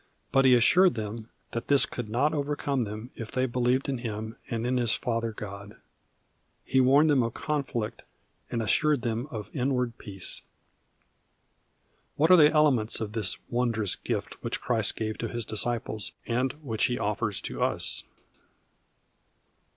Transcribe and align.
But 0.31 0.45
He 0.45 0.55
assured 0.55 0.95
them 0.95 1.29
that 1.51 1.67
this 1.67 1.85
could 1.85 2.09
not 2.09 2.33
overcome 2.33 2.85
them 2.85 3.11
if 3.13 3.29
they 3.29 3.45
believed 3.45 3.87
in 3.87 3.99
Him 3.99 4.35
and 4.49 4.65
in 4.65 4.77
His 4.77 4.95
Father 4.95 5.31
God. 5.31 5.77
He 6.65 6.81
warned 6.81 7.07
them 7.07 7.21
of 7.21 7.35
conflict, 7.35 8.01
and 8.49 8.63
assured 8.63 9.03
them 9.03 9.27
of 9.29 9.51
inward 9.55 9.99
peace. 9.99 10.41
What 12.15 12.31
are 12.31 12.35
the 12.35 12.51
elements 12.51 12.99
of 12.99 13.13
this 13.13 13.37
wondrous 13.47 13.95
gift 13.95 14.43
which 14.43 14.59
Christ 14.59 14.95
gave 14.95 15.19
to 15.19 15.27
His 15.27 15.45
disciples, 15.45 16.13
and 16.25 16.53
which 16.63 16.85
He 16.85 16.97
offers 16.97 17.39
to 17.41 17.61
us? 17.61 18.03